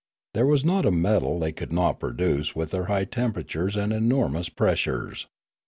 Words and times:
There 0.33 0.47
was 0.47 0.65
not 0.65 0.83
a 0.83 0.89
metal 0.89 1.37
they 1.37 1.51
could 1.51 1.71
not 1.71 1.99
produce 1.99 2.55
with 2.55 2.71
their 2.71 2.85
high 2.85 3.05
temperatures 3.05 3.75
and 3.77 3.93
enormous 3.93 4.49
pressures. 4.49 5.27